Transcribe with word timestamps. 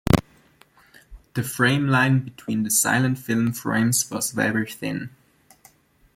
The 1.35 1.43
frame 1.43 1.87
line 1.87 2.21
between 2.23 2.63
the 2.63 2.71
silent 2.71 3.19
film 3.19 3.53
frames 3.53 4.09
was 4.09 4.31
very 4.31 4.65
thin. 4.67 5.11